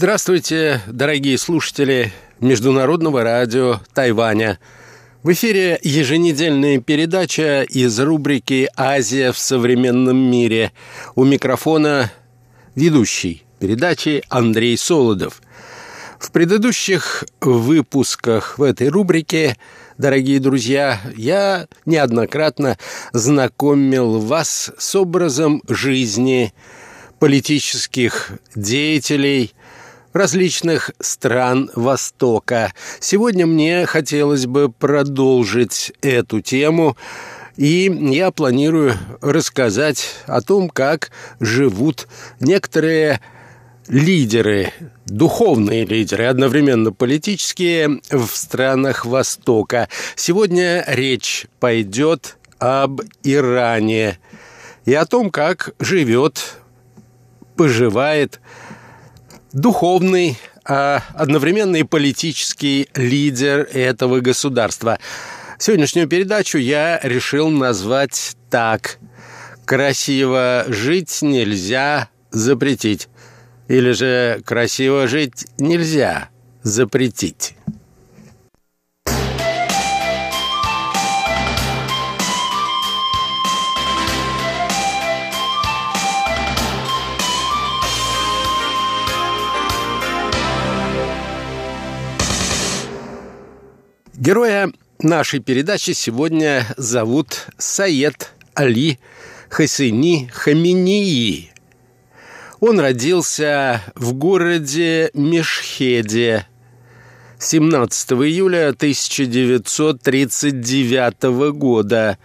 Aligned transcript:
Здравствуйте, 0.00 0.80
дорогие 0.86 1.36
слушатели 1.36 2.12
Международного 2.38 3.24
радио 3.24 3.80
Тайваня. 3.94 4.60
В 5.24 5.32
эфире 5.32 5.80
еженедельная 5.82 6.78
передача 6.78 7.62
из 7.62 7.98
рубрики 7.98 8.70
«Азия 8.76 9.32
в 9.32 9.38
современном 9.38 10.16
мире». 10.16 10.70
У 11.16 11.24
микрофона 11.24 12.12
ведущий 12.76 13.42
передачи 13.58 14.22
Андрей 14.28 14.78
Солодов. 14.78 15.42
В 16.20 16.30
предыдущих 16.30 17.24
выпусках 17.40 18.56
в 18.56 18.62
этой 18.62 18.90
рубрике, 18.90 19.56
дорогие 19.98 20.38
друзья, 20.38 21.00
я 21.16 21.66
неоднократно 21.86 22.78
знакомил 23.12 24.20
вас 24.20 24.70
с 24.78 24.94
образом 24.94 25.60
жизни 25.66 26.54
политических 27.18 28.30
деятелей– 28.54 29.54
различных 30.12 30.90
стран 31.00 31.70
Востока. 31.74 32.72
Сегодня 33.00 33.46
мне 33.46 33.86
хотелось 33.86 34.46
бы 34.46 34.70
продолжить 34.70 35.92
эту 36.02 36.40
тему, 36.40 36.96
и 37.56 37.92
я 38.12 38.30
планирую 38.30 38.94
рассказать 39.20 40.14
о 40.26 40.40
том, 40.40 40.68
как 40.70 41.10
живут 41.40 42.06
некоторые 42.40 43.20
лидеры, 43.88 44.72
духовные 45.06 45.84
лидеры, 45.84 46.26
одновременно 46.26 46.92
политические 46.92 48.00
в 48.10 48.28
странах 48.28 49.06
Востока. 49.06 49.88
Сегодня 50.14 50.84
речь 50.86 51.46
пойдет 51.58 52.36
об 52.58 53.00
Иране 53.22 54.18
и 54.84 54.94
о 54.94 55.06
том, 55.06 55.30
как 55.30 55.74
живет, 55.78 56.56
поживает 57.56 58.40
духовный, 59.52 60.38
а 60.64 61.02
одновременно 61.14 61.76
и 61.76 61.82
политический 61.82 62.88
лидер 62.94 63.68
этого 63.72 64.20
государства. 64.20 64.98
Сегодняшнюю 65.58 66.08
передачу 66.08 66.58
я 66.58 67.00
решил 67.02 67.48
назвать 67.48 68.36
так. 68.50 68.98
«Красиво 69.64 70.64
жить 70.68 71.18
нельзя 71.20 72.08
запретить». 72.30 73.08
Или 73.68 73.92
же 73.92 74.40
«Красиво 74.46 75.06
жить 75.06 75.46
нельзя 75.58 76.30
запретить». 76.62 77.57
Героя 94.18 94.70
нашей 94.98 95.38
передачи 95.38 95.92
сегодня 95.92 96.66
зовут 96.76 97.46
Саед 97.56 98.32
Али 98.52 98.98
Хасейни 99.48 100.28
Хаминии. 100.34 101.52
Он 102.58 102.80
родился 102.80 103.80
в 103.94 104.14
городе 104.14 105.12
Мешхеде 105.14 106.48
17 107.38 108.12
июля 108.14 108.70
1939 108.70 111.22
года 111.56 112.18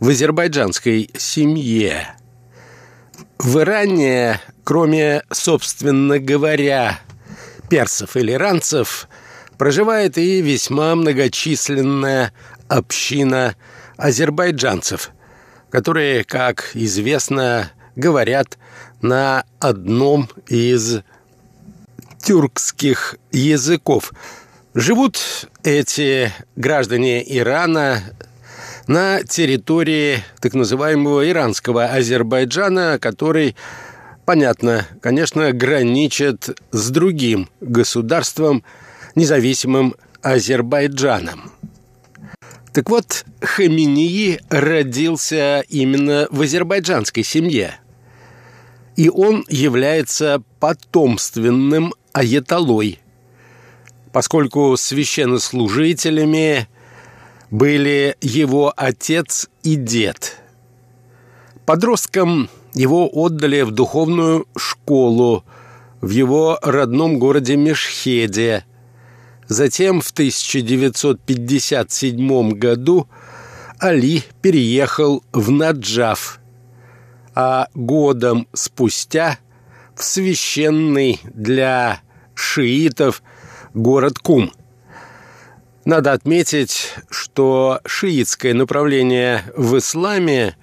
в 0.00 0.08
азербайджанской 0.08 1.08
семье. 1.16 2.16
В 3.38 3.60
Иране, 3.60 4.40
кроме, 4.64 5.22
собственно 5.30 6.18
говоря, 6.18 6.98
персов 7.70 8.16
или 8.16 8.32
иранцев– 8.32 9.06
проживает 9.62 10.18
и 10.18 10.40
весьма 10.40 10.96
многочисленная 10.96 12.32
община 12.66 13.54
азербайджанцев, 13.96 15.12
которые, 15.70 16.24
как 16.24 16.72
известно, 16.74 17.70
говорят 17.94 18.58
на 19.02 19.44
одном 19.60 20.28
из 20.48 21.02
тюркских 22.20 23.14
языков. 23.30 24.12
Живут 24.74 25.20
эти 25.62 26.32
граждане 26.56 27.22
Ирана 27.24 28.02
на 28.88 29.22
территории 29.22 30.24
так 30.40 30.54
называемого 30.54 31.30
иранского 31.30 31.84
Азербайджана, 31.84 32.98
который, 33.00 33.54
понятно, 34.24 34.88
конечно, 35.00 35.52
граничит 35.52 36.58
с 36.72 36.90
другим 36.90 37.48
государством– 37.60 38.64
независимым 39.14 39.94
Азербайджаном. 40.22 41.52
Так 42.72 42.88
вот, 42.88 43.26
Хаминии 43.40 44.40
родился 44.48 45.62
именно 45.68 46.26
в 46.30 46.40
азербайджанской 46.40 47.22
семье. 47.22 47.74
И 48.96 49.10
он 49.10 49.44
является 49.48 50.42
потомственным 50.58 51.92
аятолой, 52.12 52.98
поскольку 54.12 54.76
священнослужителями 54.76 56.68
были 57.50 58.16
его 58.22 58.72
отец 58.74 59.50
и 59.62 59.76
дед. 59.76 60.38
Подростком 61.66 62.48
его 62.72 63.08
отдали 63.12 63.62
в 63.62 63.70
духовную 63.70 64.46
школу 64.56 65.44
в 66.00 66.08
его 66.08 66.58
родном 66.62 67.18
городе 67.18 67.56
Мешхеде– 67.56 68.64
Затем 69.52 70.00
в 70.00 70.10
1957 70.12 72.52
году 72.52 73.06
Али 73.78 74.22
переехал 74.40 75.22
в 75.30 75.50
Наджаф, 75.50 76.40
а 77.34 77.68
годом 77.74 78.48
спустя 78.54 79.38
в 79.94 80.02
священный 80.02 81.20
для 81.34 82.00
шиитов 82.34 83.22
город 83.74 84.18
Кум. 84.20 84.50
Надо 85.84 86.12
отметить, 86.12 86.94
что 87.10 87.82
шиитское 87.84 88.54
направление 88.54 89.44
в 89.54 89.76
исламе, 89.76 90.56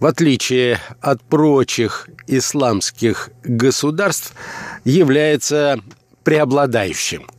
в 0.00 0.04
отличие 0.04 0.80
от 1.00 1.22
прочих 1.22 2.10
исламских 2.26 3.30
государств, 3.42 4.34
является 4.84 5.80
преобладающим– 6.24 7.26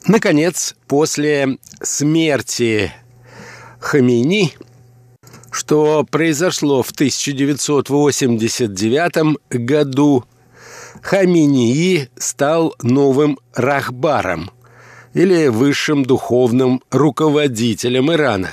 Наконец, 0.05 0.75
после 0.87 1.57
смерти 1.81 2.93
Хамини, 3.79 4.53
что 5.51 6.05
произошло 6.09 6.83
в 6.83 6.91
1989 6.91 9.37
году, 9.49 10.25
Хаминии 11.01 12.09
стал 12.17 12.75
новым 12.81 13.39
рахбаром 13.53 14.51
или 15.13 15.47
высшим 15.47 16.03
духовным 16.03 16.83
руководителем 16.91 18.11
Ирана. 18.11 18.51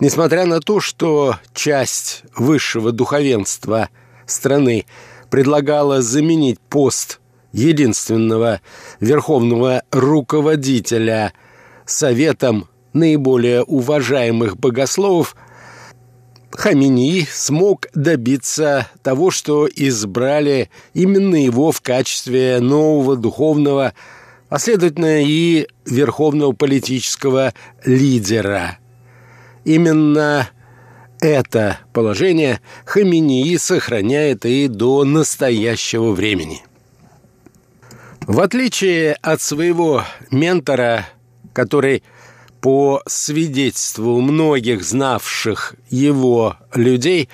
Несмотря 0.00 0.46
на 0.46 0.60
то, 0.60 0.80
что 0.80 1.36
часть 1.54 2.24
высшего 2.34 2.90
духовенства 2.90 3.90
страны 4.26 4.86
предлагала 5.30 6.00
заменить 6.00 6.58
пост 6.58 7.20
единственного 7.52 8.60
верховного 9.00 9.82
руководителя 9.90 11.32
советом 11.84 12.68
наиболее 12.92 13.62
уважаемых 13.62 14.56
богословов– 14.56 15.36
Хамини 16.52 17.26
смог 17.32 17.86
добиться 17.94 18.88
того, 19.02 19.30
что 19.30 19.68
избрали 19.68 20.68
именно 20.94 21.36
его 21.36 21.70
в 21.70 21.80
качестве 21.80 22.58
нового 22.60 23.16
духовного, 23.16 23.94
а 24.48 24.58
следовательно 24.58 25.22
и 25.22 25.68
верховного 25.86 26.52
политического 26.52 27.54
лидера. 27.84 28.79
Именно 29.64 30.48
это 31.20 31.78
положение 31.92 32.60
Хаминии 32.84 33.56
сохраняет 33.56 34.46
и 34.46 34.68
до 34.68 35.04
настоящего 35.04 36.12
времени. 36.12 36.62
В 38.26 38.40
отличие 38.40 39.14
от 39.14 39.40
своего 39.40 40.04
ментора, 40.30 41.06
который 41.52 42.02
по 42.60 43.02
свидетельству 43.06 44.20
многих 44.20 44.84
знавших 44.84 45.74
его 45.88 46.56
людей, 46.74 47.28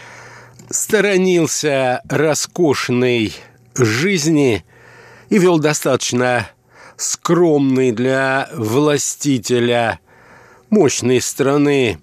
сторонился 0.71 2.01
роскошной 2.09 3.35
жизни 3.75 4.65
и 5.29 5.39
вел 5.39 5.59
достаточно 5.59 6.49
скромный 6.97 7.93
для 7.93 8.49
властителя 8.55 10.01
мощной 10.71 11.21
страны 11.21 11.99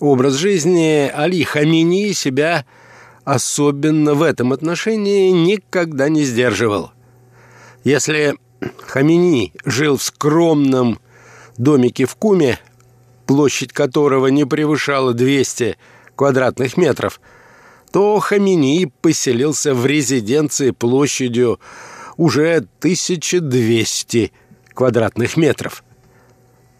образ 0.00 0.34
жизни, 0.34 1.10
Али 1.14 1.44
Хамини 1.44 2.12
себя 2.12 2.64
особенно 3.24 4.14
в 4.14 4.22
этом 4.22 4.52
отношении 4.52 5.30
никогда 5.30 6.08
не 6.08 6.24
сдерживал. 6.24 6.92
Если 7.84 8.36
Хамини 8.86 9.52
жил 9.64 9.96
в 9.96 10.02
скромном 10.02 10.98
домике 11.56 12.06
в 12.06 12.16
Куме, 12.16 12.58
площадь 13.26 13.72
которого 13.72 14.26
не 14.28 14.44
превышала 14.44 15.14
200 15.14 15.76
квадратных 16.16 16.76
метров, 16.76 17.20
то 17.92 18.18
Хамини 18.18 18.90
поселился 19.00 19.74
в 19.74 19.86
резиденции 19.86 20.70
площадью 20.70 21.60
уже 22.16 22.56
1200 22.56 24.32
квадратных 24.74 25.36
метров. 25.36 25.84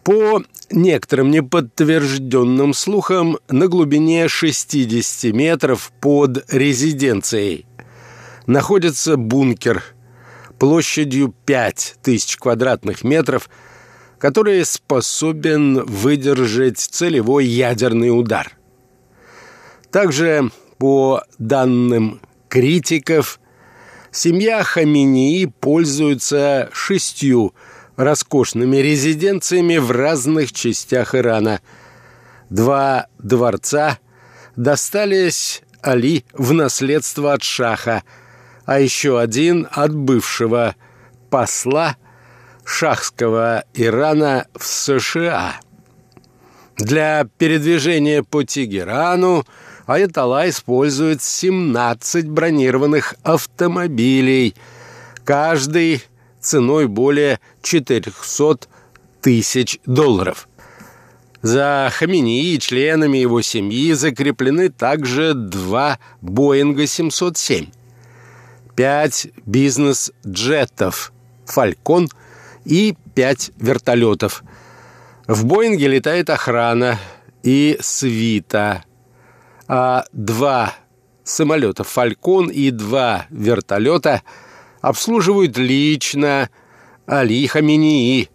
По 0.04 0.42
некоторым 0.70 1.30
неподтвержденным 1.30 2.74
слухам, 2.74 3.38
на 3.48 3.68
глубине 3.68 4.28
60 4.28 5.32
метров 5.34 5.92
под 6.00 6.44
резиденцией 6.52 7.66
находится 8.46 9.16
бункер 9.16 9.82
площадью 10.58 11.34
5000 11.46 12.36
квадратных 12.36 13.04
метров– 13.04 13.48
который 14.20 14.64
способен 14.66 15.82
выдержать 15.86 16.78
целевой 16.78 17.46
ядерный 17.46 18.16
удар. 18.16 18.52
Также, 19.90 20.50
по 20.76 21.22
данным 21.38 22.20
критиков, 22.48 23.40
семья 24.12 24.62
Хаминии 24.62 25.46
пользуется 25.46 26.68
шестью 26.72 27.54
роскошными 28.04 28.76
резиденциями 28.76 29.78
в 29.78 29.90
разных 29.90 30.52
частях 30.52 31.14
Ирана. 31.14 31.60
Два 32.48 33.06
дворца 33.18 33.98
достались 34.56 35.62
Али 35.82 36.24
в 36.32 36.52
наследство 36.52 37.34
от 37.34 37.42
Шаха, 37.42 38.02
а 38.66 38.80
еще 38.80 39.20
один 39.20 39.68
от 39.70 39.94
бывшего 39.94 40.74
посла– 41.30 41.96
шахского 42.70 43.64
Ирана 43.74 44.46
в 44.54 44.64
США. 44.64 45.56
Для 46.76 47.26
передвижения 47.36 48.22
по 48.22 48.44
Тегерану 48.44 49.44
Аятолла 49.86 50.48
использует 50.48 51.20
17 51.20 52.28
бронированных 52.28 53.14
автомобилей, 53.22 54.54
каждый 55.24 56.04
ценой 56.40 56.86
более 56.86 57.40
400 57.62 58.68
тысяч 59.20 59.78
долларов. 59.86 60.48
За 61.42 61.90
Хамини 61.92 62.52
и 62.52 62.58
членами 62.58 63.18
его 63.18 63.40
семьи 63.40 63.92
закреплены 63.92 64.68
также 64.68 65.32
два 65.32 65.98
Боинга 66.20 66.86
707, 66.86 67.68
пять 68.76 69.28
бизнес-джетов 69.46 71.12
«Фалькон» 71.46 72.08
и 72.66 72.94
пять 73.14 73.52
вертолетов. 73.56 74.44
В 75.26 75.46
«Боинге» 75.46 75.88
летает 75.88 76.28
охрана 76.28 76.98
и 77.42 77.78
свита, 77.80 78.84
а 79.66 80.04
два 80.12 80.74
самолета 81.24 81.84
«Фалькон» 81.84 82.50
и 82.50 82.70
два 82.70 83.26
вертолета 83.30 84.22
обслуживают 84.80 85.56
лично 85.56 86.50
Али 87.06 87.46
Хаминии. 87.46 88.28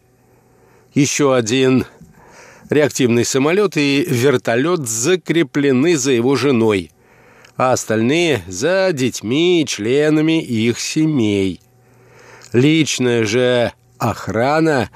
Еще 0.93 1.35
один 1.35 1.85
реактивный 2.69 3.25
самолет 3.25 3.77
и 3.77 4.05
вертолет 4.07 4.87
закреплены 4.87 5.97
за 5.97 6.11
его 6.11 6.35
женой, 6.35 6.91
а 7.57 7.73
остальные– 7.73 8.43
за 8.47 8.89
детьми 8.91 9.61
и 9.61 9.65
членами 9.65 10.41
их 10.41 10.79
семей. 10.79 11.59
Личная 12.53 13.25
же 13.25 13.73
охрана 13.97 14.89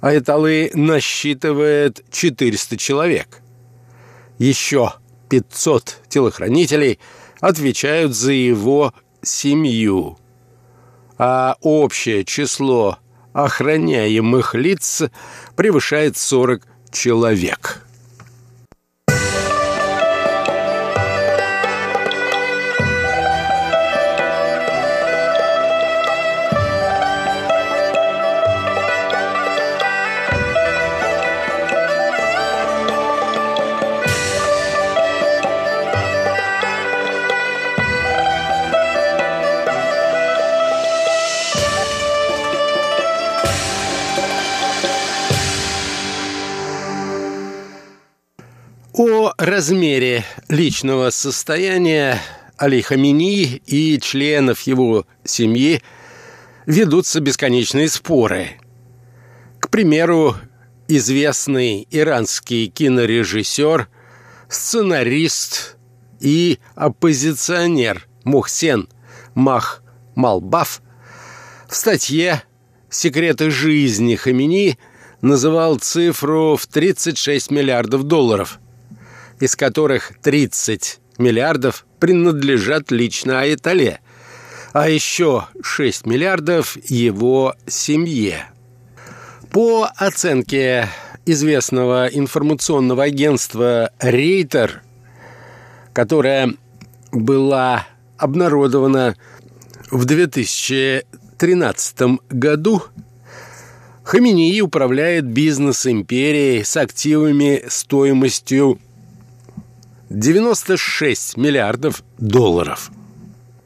Айталы 0.00 0.70
насчитывает 0.74 2.04
400 2.10 2.76
человек. 2.76 3.40
Еще 4.38 4.92
500 5.28 5.98
телохранителей 6.08 6.98
отвечают 7.40 8.14
за 8.14 8.32
его 8.32 8.94
семью. 9.22 10.18
А 11.18 11.56
общее 11.60 12.24
число 12.24 12.98
охраняемых 13.32 14.54
лиц 14.54 15.02
превышает 15.56 16.16
40 16.16 16.66
человек. 16.90 17.87
Размере 49.58 50.24
личного 50.48 51.10
состояния 51.10 52.22
Али 52.58 52.80
Хамини 52.80 53.60
и 53.66 53.98
членов 53.98 54.60
его 54.60 55.04
семьи 55.24 55.82
ведутся 56.64 57.18
бесконечные 57.18 57.88
споры. 57.88 58.50
К 59.58 59.68
примеру, 59.68 60.36
известный 60.86 61.88
иранский 61.90 62.68
кинорежиссер, 62.68 63.88
сценарист 64.48 65.76
и 66.20 66.60
оппозиционер 66.76 68.06
Мухсен 68.22 68.88
Мах 69.34 69.82
Малбаф 70.14 70.82
В 71.68 71.74
статье 71.74 72.44
«Секреты 72.90 73.50
жизни 73.50 74.14
Хамини» 74.14 74.78
называл 75.20 75.80
цифру 75.80 76.54
в 76.54 76.64
36 76.68 77.50
миллиардов 77.50 78.04
долларов, 78.04 78.60
из 79.40 79.56
которых 79.56 80.12
30 80.22 81.00
миллиардов 81.18 81.84
принадлежат 81.98 82.90
лично 82.90 83.40
Айтале, 83.40 84.00
а 84.72 84.88
еще 84.88 85.46
6 85.62 86.06
миллиардов 86.06 86.78
его 86.90 87.54
семье. 87.66 88.46
По 89.50 89.90
оценке 89.96 90.88
известного 91.24 92.06
информационного 92.06 93.04
агентства 93.04 93.90
«Рейтер», 93.98 94.82
которое 95.92 96.54
была 97.12 97.86
обнародована 98.16 99.16
в 99.90 100.04
2013 100.04 102.00
году, 102.30 102.82
Хаминии 104.04 104.60
управляет 104.62 105.26
бизнес-империей 105.26 106.64
с 106.64 106.76
активами 106.78 107.64
стоимостью 107.68 108.80
96 110.10 111.36
миллиардов 111.36 112.02
долларов. 112.18 112.90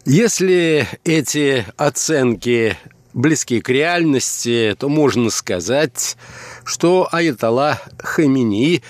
Если 0.04 0.88
эти 1.04 1.64
оценки 1.76 2.76
близки 3.14 3.60
к 3.60 3.68
реальности, 3.68 4.74
то 4.78 4.88
можно 4.88 5.30
сказать, 5.30 6.16
что 6.64 7.08
Аятолла 7.12 7.80
Хамини 7.98 8.82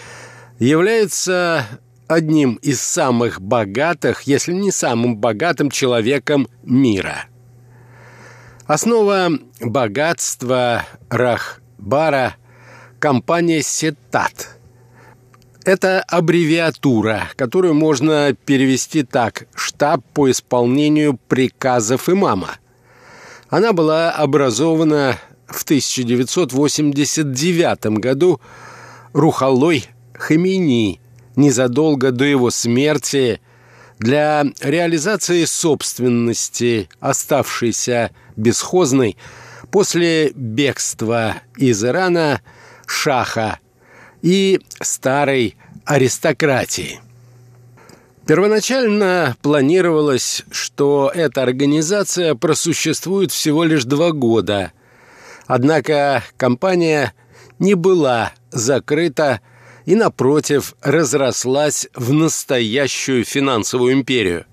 является 0.59 1.66
одним 2.06 2.54
из 2.56 2.80
самых 2.80 3.40
богатых, 3.40 4.23
если 4.23 4.52
не 4.52 4.71
самым 4.71 5.16
богатым 5.16 5.71
человеком 5.71 6.49
мира. 6.62 7.26
Основа 8.66 9.30
богатства 9.61 10.85
Рахбара– 11.11 12.37
компания 12.99 13.62
«Сетат». 13.62 14.62
Это 15.64 16.00
аббревиатура, 16.00 17.31
которую 17.37 17.75
можно 17.75 18.35
перевести 18.35 19.04
так 19.04 19.47
«Штаб 19.54 20.04
по 20.12 20.28
исполнению 20.28 21.21
приказов 21.28 22.09
имама». 22.09 22.57
Она 23.49 23.73
была 23.73 24.11
образована 24.11 25.21
в 25.47 25.62
1989 25.62 28.00
году 28.00 28.40
Рухалой 29.12 29.87
Хамини 30.14 31.00
незадолго 31.37 32.11
до 32.11 32.25
его 32.25 32.50
смерти 32.50 33.40
для 34.00 34.45
реализации 34.61 35.45
собственности, 35.45 36.88
оставшейся 36.99 38.11
бесхозной 38.35 39.16
после 39.71 40.33
бегства 40.35 41.37
из 41.57 41.85
Ирана 41.85 42.40
Шаха 42.87 43.61
и 44.22 44.60
старой 44.80 45.56
аристократии. 45.84 47.00
Первоначально 48.26 49.36
планировалось, 49.42 50.44
что 50.50 51.10
эта 51.12 51.42
организация 51.42 52.34
просуществует 52.36 53.32
всего 53.32 53.64
лишь 53.64 53.84
два 53.84 54.12
года. 54.12 54.72
Однако 55.46 56.22
компания 56.36 57.12
не 57.58 57.74
была 57.74 58.32
закрыта 58.52 59.40
и, 59.86 59.96
напротив, 59.96 60.74
разрослась 60.80 61.88
в 61.94 62.12
настоящую 62.12 63.24
финансовую 63.24 63.92
империю. 63.92 64.46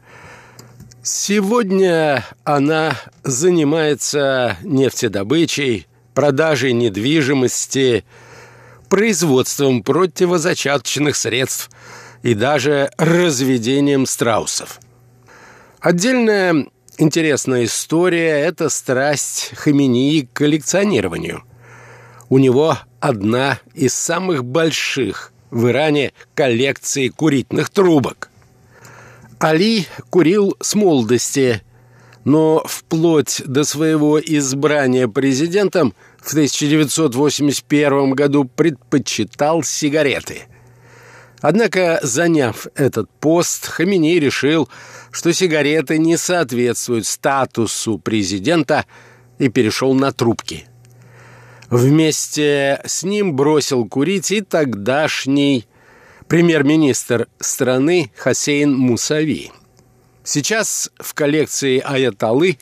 Сегодня 1.04 2.26
она 2.44 2.98
занимается 3.24 4.58
нефтедобычей, 4.64 5.88
продажей 6.14 6.74
недвижимости, 6.74 8.04
производством 8.90 9.84
противозачаточных 9.84 11.16
средств– 11.16 11.70
и 12.24 12.34
даже 12.34 12.92
разведением 12.98 14.06
страусов. 14.06 14.80
Отдельная 15.80 16.68
интересная 16.98 17.66
история– 17.66 18.40
это 18.46 18.70
страсть 18.70 19.52
Хаминии 19.56 20.22
к 20.22 20.34
коллекционированию. 20.34 21.44
У 22.30 22.38
него 22.38 22.78
одна 23.00 23.60
из 23.74 23.94
самых 23.94 24.44
больших 24.44 25.32
в 25.50 25.68
Иране 25.70 26.14
коллекций 26.36 27.10
курительных 27.10 27.70
трубок. 27.70 28.30
Али 29.40 29.88
курил 30.10 30.56
с 30.60 30.76
молодости, 30.76 31.64
но 32.26 32.62
вплоть 32.66 33.42
до 33.46 33.64
своего 33.64 34.20
избрания 34.20 35.08
президентом 35.08 35.96
в 36.22 36.32
1981 36.32 38.12
году 38.12 38.46
предпочитал 38.46 39.64
сигареты– 39.64 40.44
Однако, 41.42 42.00
заняв 42.04 42.68
этот 42.76 43.10
пост, 43.10 43.68
Хаминей 43.68 44.20
решил, 44.20 44.70
что 45.12 45.32
сигареты 45.34 45.98
не 45.98 46.18
соответствуют 46.18 47.06
статусу 47.06 47.98
президента 47.98 48.86
и 49.38 49.48
перешел 49.48 49.94
на 49.94 50.12
трубки. 50.12 50.66
Вместе 51.70 52.82
с 52.86 53.04
ним 53.04 53.36
бросил 53.36 53.86
курить 53.88 54.32
и 54.32 54.42
тогдашний 54.42 55.66
премьер-министр 56.28 57.28
страны 57.40 58.12
Хасейн 58.18 58.76
Мусави. 58.76 59.52
Сейчас 60.24 60.92
в 61.00 61.14
коллекции 61.14 61.80
Аяталы 61.80 62.58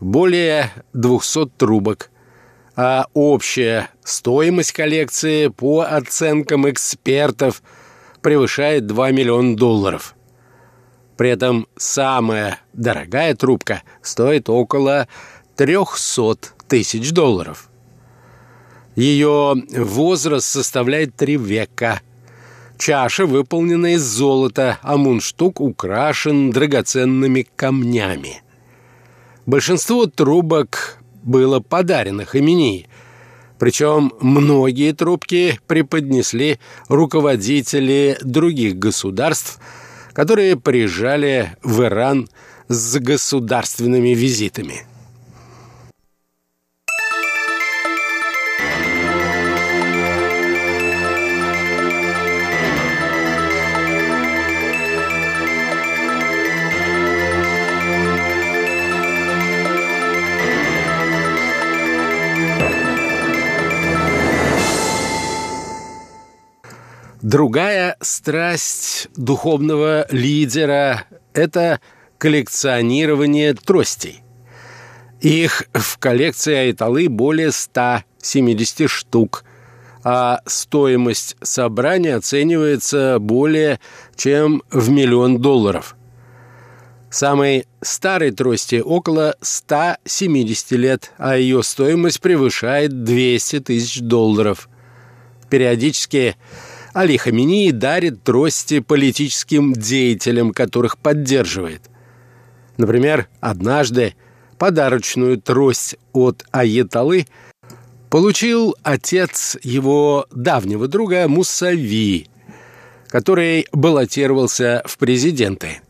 более 0.00 0.72
200 0.92 1.46
трубок, 1.56 2.09
а 2.82 3.08
общая 3.12 3.90
стоимость 4.02 4.72
коллекции 4.72 5.48
по 5.48 5.80
оценкам 5.82 6.70
экспертов– 6.70 7.62
превышает 8.20 8.86
2 8.86 9.10
миллиона 9.10 9.56
долларов. 9.56 10.14
При 11.16 11.30
этом 11.30 11.66
самая 11.76 12.58
дорогая 12.72 13.34
трубка 13.34 13.82
стоит 14.02 14.48
около 14.48 15.08
300 15.56 16.36
тысяч 16.68 17.12
долларов. 17.12 17.68
Ее 18.96 19.54
возраст 19.76 20.46
составляет 20.46 21.14
три 21.16 21.36
века. 21.36 22.00
Чаша 22.78 23.26
выполнена 23.26 23.94
из 23.94 24.02
золота, 24.02 24.78
а 24.82 24.96
мундштук 24.96 25.60
украшен 25.60 26.50
драгоценными 26.50 27.46
камнями. 27.54 28.42
Большинство 29.44 30.06
трубок 30.06 30.99
было 31.22 31.60
подарено 31.60 32.24
Хаминии, 32.24 32.88
причем 33.58 34.12
многие 34.20 34.92
трубки 34.92 35.60
преподнесли 35.66 36.58
руководители 36.88 38.16
других 38.22 38.76
государств, 38.78 39.60
которые 40.12 40.56
приезжали 40.56 41.56
в 41.62 41.82
Иран 41.82 42.28
с 42.68 42.98
государственными 42.98 44.10
визитами. 44.10 44.86
Другая 67.22 67.96
страсть 68.00 69.08
духовного 69.14 70.06
лидера– 70.10 71.04
это 71.34 71.80
коллекционирование 72.16 73.52
тростей. 73.52 74.22
Их 75.20 75.64
в 75.74 75.98
коллекции 75.98 76.54
Айталы 76.54 77.10
более 77.10 77.52
170 77.52 78.88
штук, 78.88 79.44
а 80.02 80.40
стоимость 80.46 81.36
собрания 81.42 82.16
оценивается 82.16 83.18
более 83.18 83.80
чем 84.16 84.62
в 84.70 84.88
миллион 84.88 85.42
долларов. 85.42 85.96
Самой 87.10 87.66
старой 87.82 88.30
трости 88.30 88.80
около 88.82 89.36
170 89.42 90.70
лет, 90.72 91.12
а 91.18 91.36
ее 91.36 91.62
стоимость 91.62 92.22
превышает 92.22 93.04
200 93.04 93.60
тысяч 93.60 94.00
долларов. 94.00 94.70
Периодически 95.50 96.36
Али 96.92 97.16
Хамини 97.16 97.70
дарит 97.70 98.22
трости 98.24 98.80
политическим 98.80 99.72
деятелям, 99.72 100.52
которых 100.52 100.98
поддерживает. 100.98 101.82
Например, 102.76 103.28
однажды 103.40 104.14
подарочную 104.58 105.40
трость 105.40 105.96
от 106.12 106.44
Аеталы 106.50 107.26
получил 108.10 108.74
отец 108.82 109.56
его 109.62 110.26
давнего 110.32 110.88
друга 110.88 111.28
Мусави, 111.28 112.28
который 113.08 113.66
баллотировался 113.72 114.82
в 114.84 114.98
президенты. 114.98 115.80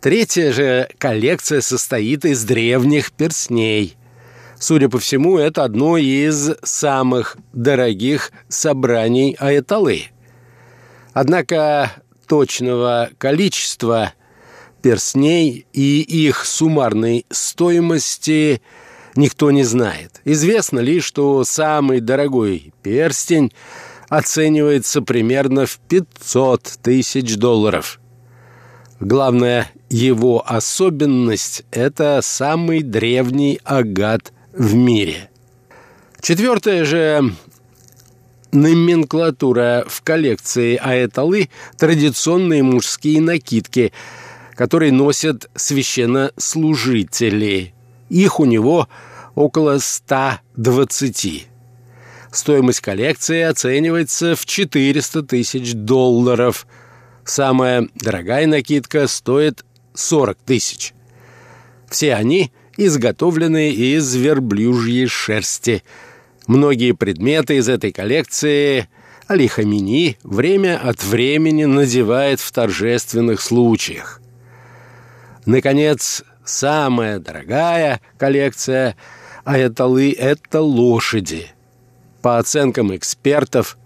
Третья 0.00 0.50
же 0.52 0.88
коллекция 0.96 1.60
состоит 1.60 2.24
из 2.24 2.42
древних 2.44 3.12
перстней. 3.12 3.96
Судя 4.60 4.90
по 4.90 4.98
всему, 4.98 5.38
это 5.38 5.64
одно 5.64 5.96
из 5.96 6.50
самых 6.62 7.38
дорогих 7.54 8.30
собраний 8.48 9.34
Аэталы. 9.38 10.08
Однако 11.14 11.92
точного 12.28 13.08
количества 13.16 14.12
перстней 14.82 15.64
и 15.72 16.02
их 16.02 16.44
суммарной 16.44 17.24
стоимости 17.30 18.60
никто 19.16 19.50
не 19.50 19.64
знает. 19.64 20.20
Известно 20.26 20.80
лишь, 20.80 21.04
что 21.04 21.42
самый 21.44 22.00
дорогой 22.00 22.74
перстень 22.82 23.54
оценивается 24.10 25.00
примерно 25.00 25.64
в 25.64 25.78
500 25.88 26.62
тысяч 26.82 27.36
долларов. 27.36 27.98
Главная 29.00 29.70
его 29.88 30.44
особенность– 30.46 31.64
это 31.70 32.20
самый 32.22 32.82
древний 32.82 33.58
агат 33.64 34.34
в 34.52 34.74
мире. 34.74 35.30
Четвертое 36.20 36.84
же 36.84 37.32
номенклатура 38.52 39.84
в 39.88 40.02
коллекции 40.02 40.76
Аэталы– 40.76 41.48
традиционные 41.78 42.62
мужские 42.62 43.20
накидки– 43.20 43.92
которые 44.60 44.92
носят 44.92 45.48
священнослужители. 45.54 47.72
Их 48.10 48.40
у 48.40 48.44
него 48.44 48.88
около 49.34 49.78
120. 49.78 51.48
Стоимость 52.30 52.82
коллекции 52.82 53.40
оценивается 53.40 54.36
в 54.36 54.44
400 54.44 55.22
тысяч 55.22 55.72
долларов. 55.72 56.66
Самая 57.24 57.88
дорогая 57.94 58.46
накидка 58.46 59.06
стоит 59.06 59.64
40 59.94 60.36
тысяч. 60.44 60.92
Все 61.90 62.14
они 62.14 62.52
изготовлены 62.76 63.72
из 63.72 64.14
верблюжьей 64.14 65.06
шерсти. 65.06 65.82
Многие 66.46 66.92
предметы 66.92 67.56
из 67.56 67.68
этой 67.68 67.92
коллекции 67.92 68.88
Али 69.26 69.48
Хамини 69.48 70.16
время 70.22 70.80
от 70.82 71.04
времени 71.04 71.64
надевает 71.64 72.40
в 72.40 72.50
торжественных 72.52 73.40
случаях. 73.40 74.22
Наконец, 75.46 76.22
самая 76.44 77.18
дорогая 77.18 78.00
коллекция 78.18 78.96
Аяталы– 79.44 80.12
это 80.18 80.60
лошади. 80.60 81.48
По 82.22 82.38
оценкам 82.38 82.94
экспертов, 82.94 83.76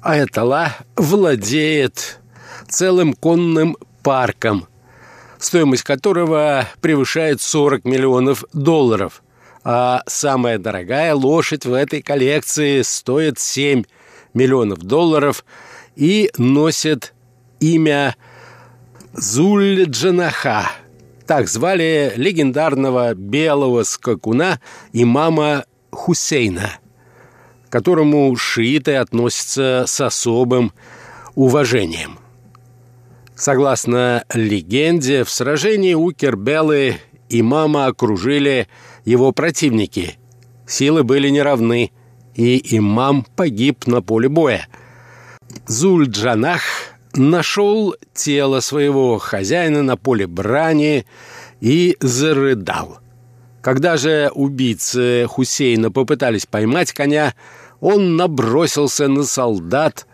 Аятала 0.00 0.74
владеет 0.96 2.20
целым 2.68 3.14
конным 3.14 3.76
парком, 4.02 4.66
стоимость 5.44 5.82
которого 5.82 6.66
превышает 6.80 7.40
40 7.40 7.84
миллионов 7.84 8.44
долларов. 8.52 9.22
А 9.64 10.02
самая 10.06 10.58
дорогая 10.58 11.14
лошадь 11.14 11.64
в 11.64 11.72
этой 11.72 12.02
коллекции 12.02 12.82
стоит 12.82 13.38
7 13.38 13.84
миллионов 14.34 14.80
долларов 14.80 15.44
и 15.96 16.30
носит 16.36 17.14
имя 17.60 18.16
Зуль-Джанаха– 19.14 20.64
так 21.26 21.48
звали 21.48 22.12
легендарного 22.16 23.14
белого 23.14 23.82
скакуна 23.84 24.60
имама 24.92 25.64
Хусейна, 25.90 26.78
которому 27.70 28.34
шииты 28.36 28.96
относятся 28.96 29.84
с 29.86 30.00
особым 30.00 30.72
уважением. 31.34 32.18
Согласно 33.36 34.24
легенде, 34.32 35.24
в 35.24 35.30
сражении 35.30 35.94
у 35.94 36.12
Кербелы 36.12 36.98
имама 37.28 37.86
окружили 37.86 38.68
его 39.04 39.32
противники. 39.32 40.18
Силы 40.66 41.02
были 41.02 41.28
неравны, 41.28 41.90
и 42.34 42.76
имам 42.76 43.26
погиб 43.36 43.86
на 43.86 44.02
поле 44.02 44.28
боя. 44.28 44.66
Зуль-Джанах 45.66 46.62
нашел 47.14 47.94
тело 48.12 48.60
своего 48.60 49.18
хозяина 49.18 49.82
на 49.82 49.96
поле 49.96 50.26
брани 50.26 51.06
и 51.60 51.96
зарыдал. 52.00 52.98
Когда 53.62 53.96
же 53.96 54.30
убийцы 54.34 55.26
Хусейна 55.28 55.90
попытались 55.90 56.46
поймать 56.46 56.92
коня, 56.92 57.34
он 57.80 58.16
набросился 58.16 59.08
на 59.08 59.24
солдат 59.24 60.06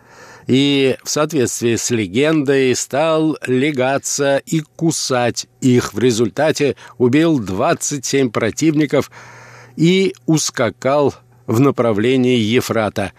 и, 0.51 0.97
в 1.05 1.09
соответствии 1.09 1.77
с 1.77 1.91
легендой, 1.91 2.75
стал 2.75 3.39
легаться 3.47 4.39
и 4.39 4.63
кусать 4.75 5.47
их. 5.61 5.95
В 5.95 6.01
результате 6.01 6.75
убил 6.99 7.39
27 7.39 8.31
противников 8.31 9.13
и 9.77 10.13
ускакал 10.27 11.15
в 11.47 11.61
направлении 11.61 12.37
Ефрата. 12.37 13.13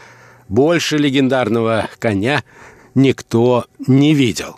Больше 0.49 0.97
легендарного 0.97 1.89
коня– 1.99 2.43
никто 2.95 3.63
не 3.87 4.13
видел. 4.13 4.57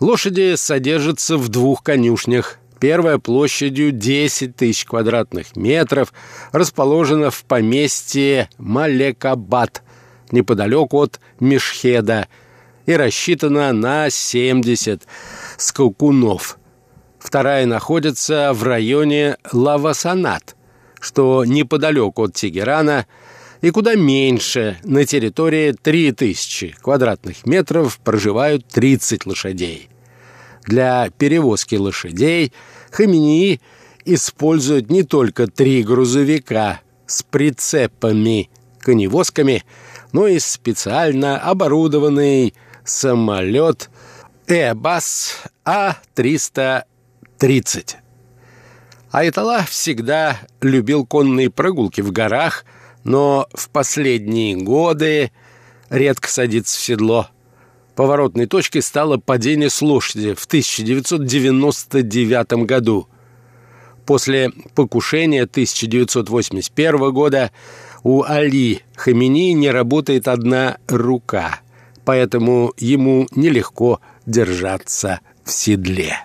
Лошади 0.00 0.54
содержатся 0.56 1.36
в 1.36 1.50
двух 1.50 1.82
конюшнях. 1.82 2.60
Первая 2.80 3.18
площадью 3.18 3.92
10 3.92 4.56
тысяч 4.56 4.86
квадратных 4.86 5.54
метров 5.54 6.14
расположена 6.52 7.30
в 7.30 7.44
поместье 7.44 8.48
Малекабад, 8.56 9.82
неподалеку 10.34 10.98
от 10.98 11.20
Мешхеда, 11.40 12.28
и 12.86 12.92
рассчитана 12.92 13.72
на 13.72 14.10
70 14.10 15.02
скакунов. 15.56 16.58
Вторая 17.18 17.64
находится 17.64 18.52
в 18.52 18.62
районе 18.62 19.38
Лавасанат, 19.52 20.54
что 21.00 21.46
неподалеку 21.46 22.24
от 22.24 22.34
Тегерана– 22.34 23.06
и 23.64 23.70
куда 23.70 23.94
меньше. 23.94 24.78
На 24.84 25.06
территории 25.06 25.72
3000 25.72 26.76
квадратных 26.82 27.46
метров 27.46 27.98
проживают 27.98 28.66
30 28.68 29.24
лошадей. 29.24 29.88
Для 30.66 31.08
перевозки 31.16 31.74
лошадей 31.74 32.52
Хаминии 32.90 33.62
используют 34.04 34.90
не 34.90 35.02
только 35.02 35.46
три 35.46 35.82
грузовика 35.82 36.82
с 37.06 37.22
прицепами, 37.22 38.50
коневозками, 38.80 39.64
но 40.14 40.26
и 40.26 40.38
специально 40.38 41.38
оборудованный 41.38 42.54
самолет 42.82 43.90
Airbus 44.46 45.34
А-330. 45.66 46.86
Айтала 49.10 49.64
всегда 49.68 50.38
любил 50.62 51.04
конные 51.04 51.50
прогулки 51.50 52.00
в 52.00 52.10
горах– 52.10 52.64
но 53.04 53.46
в 53.54 53.68
последние 53.68 54.56
годы 54.56 55.30
редко 55.90 56.28
садится 56.28 56.76
в 56.78 56.82
седло. 56.82 57.28
Поворотной 57.94 58.46
точкой 58.46 58.82
стало 58.82 59.18
падение 59.18 59.70
с 59.70 59.80
лошади 59.80 60.34
в 60.34 60.46
1999 60.46 62.64
году. 62.64 63.06
После 64.04 64.50
покушения 64.74 65.42
1981 65.42 67.12
года 67.12 67.52
у 68.04 68.22
Али 68.22 68.82
Хамини 68.94 69.52
не 69.54 69.70
работает 69.70 70.28
одна 70.28 70.76
рука, 70.86 71.60
поэтому 72.04 72.72
ему 72.78 73.26
нелегко 73.34 74.00
держаться 74.26 75.20
в 75.42 75.50
седле. 75.50 76.18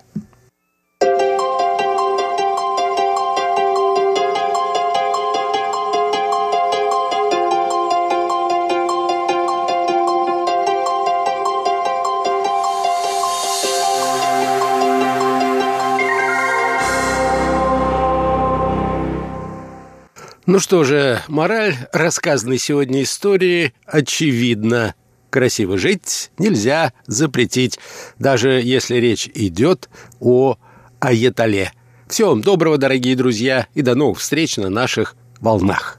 Ну 20.60 20.62
что 20.62 20.84
же, 20.84 21.22
мораль 21.30 21.74
рассказанной 21.94 22.58
сегодня 22.58 23.04
истории 23.04 23.74
очевидна. 23.86 24.94
Красиво 25.30 25.78
жить 25.78 26.32
нельзя 26.38 26.92
запретить, 27.08 27.80
даже 28.18 28.62
если 28.62 28.98
речь 28.98 29.30
идет 29.34 29.88
о 30.20 30.58
аятале. 31.00 31.72
Всего 32.10 32.32
вам 32.32 32.42
доброго, 32.42 32.78
дорогие 32.78 33.16
друзья, 33.16 33.68
и 33.74 33.82
до 33.82 33.96
новых 33.96 34.20
встреч 34.20 34.58
на 34.58 34.70
наших 34.70 35.16
волнах. 35.40 35.99